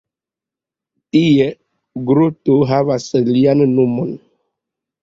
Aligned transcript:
Tie 1.17 1.45
groto 2.09 2.57
havas 2.73 3.09
lian 3.31 3.67
nomon. 3.79 4.15